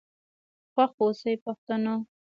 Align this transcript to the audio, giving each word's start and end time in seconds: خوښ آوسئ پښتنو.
خوښ 0.73 0.91
آوسئ 1.03 1.33
پښتنو. 1.43 1.95